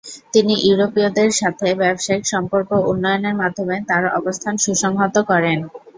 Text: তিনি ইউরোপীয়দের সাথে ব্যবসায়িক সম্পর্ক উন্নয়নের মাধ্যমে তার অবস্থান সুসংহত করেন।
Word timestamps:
তিনি 0.33 0.53
ইউরোপীয়দের 0.61 1.29
সাথে 1.33 1.67
ব্যবসায়িক 1.75 2.23
সম্পর্ক 2.27 2.69
উন্নয়নের 2.91 3.35
মাধ্যমে 3.35 3.75
তার 3.89 4.03
অবস্থান 4.19 4.53
সুসংহত 4.57 5.15
করেন। 5.29 5.59